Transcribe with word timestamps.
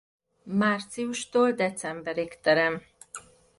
Márciustól 0.45 1.51
decemberig 1.51 2.39
terem. 2.41 2.81